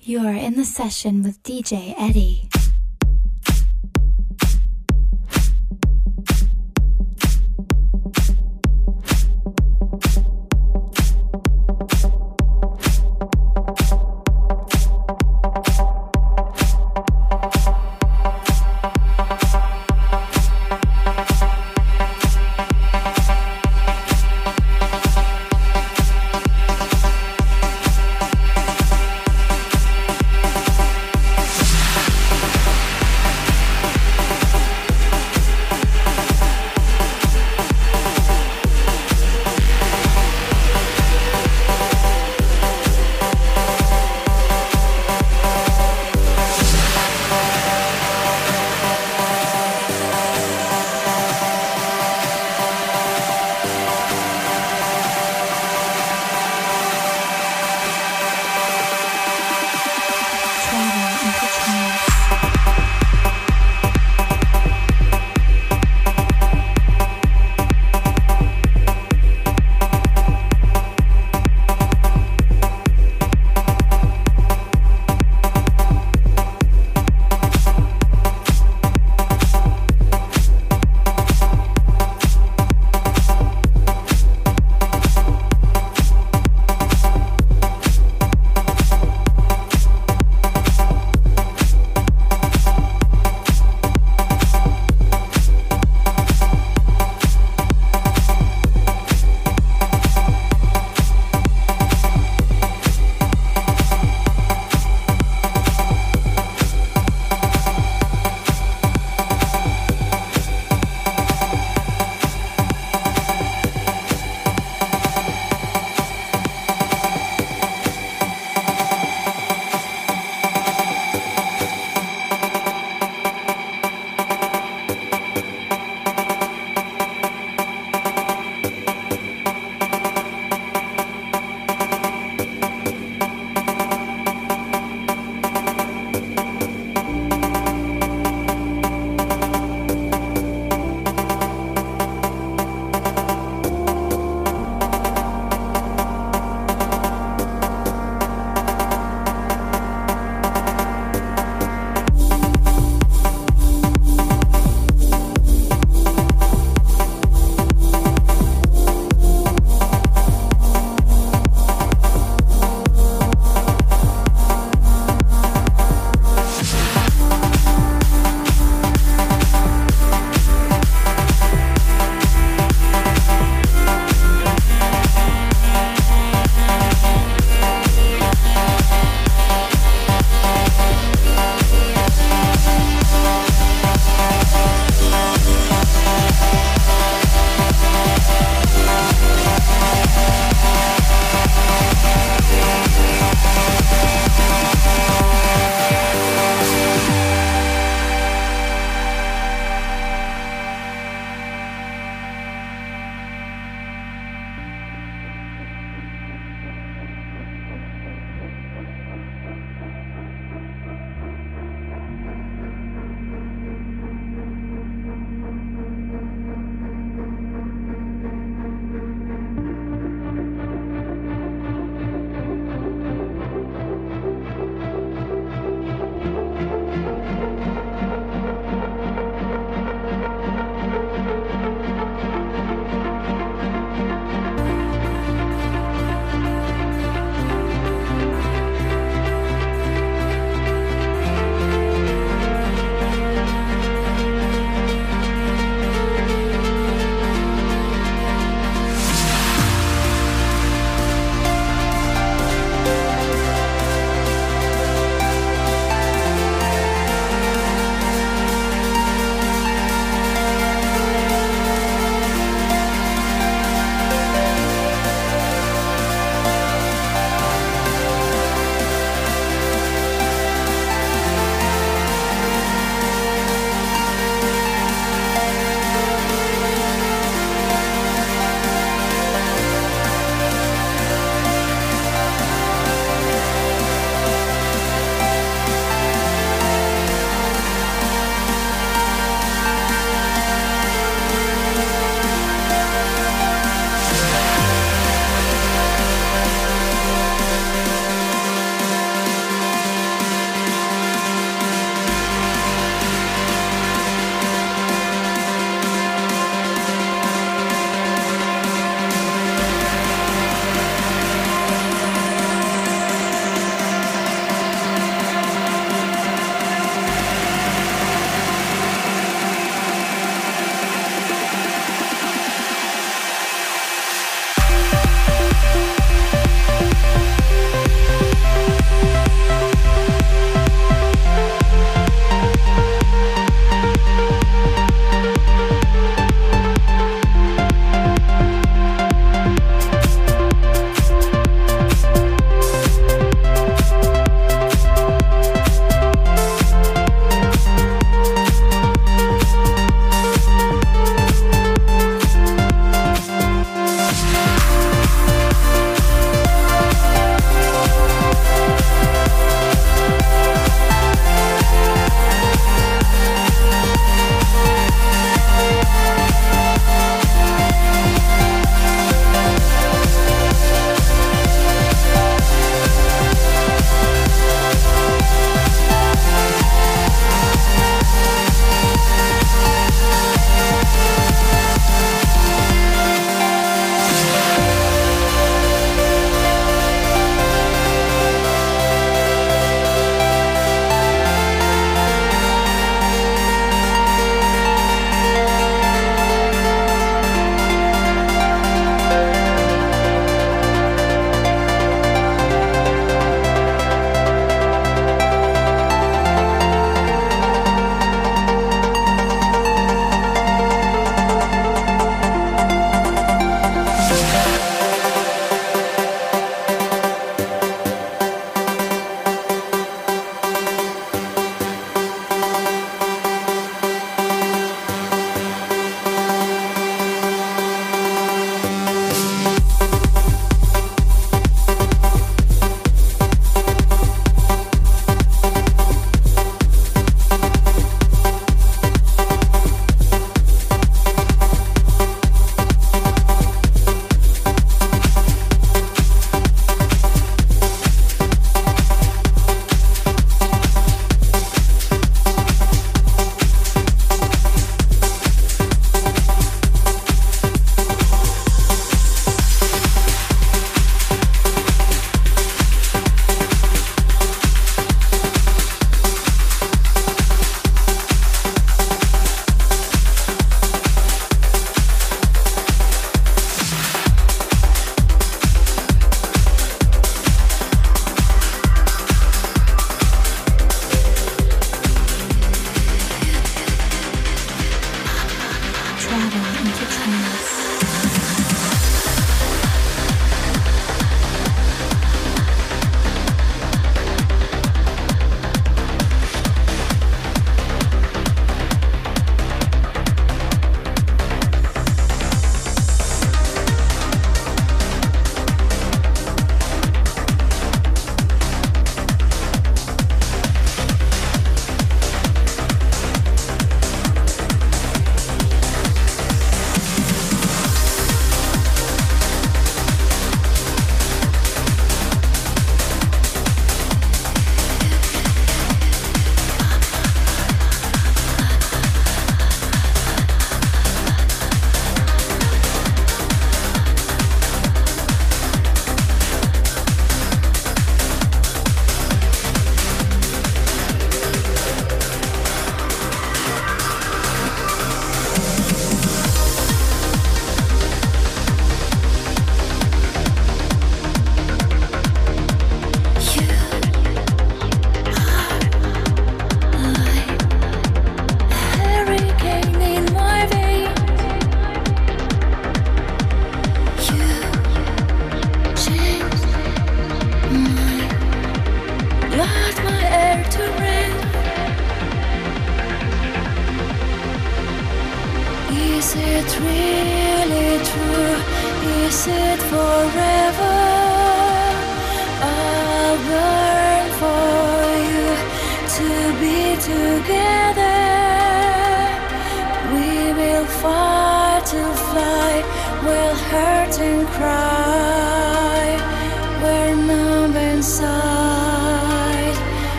You 0.00 0.20
are 0.20 0.34
in 0.34 0.56
the 0.56 0.64
session 0.64 1.22
with 1.22 1.42
DJ 1.42 1.94
Eddie. 1.98 2.48